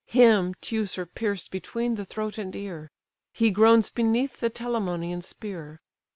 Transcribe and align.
Him 0.07 0.55
Teucer 0.63 1.05
pierced 1.05 1.51
between 1.51 1.93
the 1.93 2.05
throat 2.05 2.39
and 2.39 2.55
ear: 2.55 2.89
He 3.33 3.51
groans 3.51 3.91
beneath 3.91 4.37
the 4.39 4.49
Telamonian 4.49 5.21
spear. 5.21 5.79